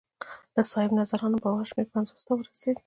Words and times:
د 0.55 0.57
صاحب 0.71 0.91
نظرانو 0.99 1.37
باور 1.43 1.65
شمېر 1.71 1.87
پنځو 1.93 2.21
سوو 2.25 2.39
ته 2.39 2.43
رسېده 2.53 2.79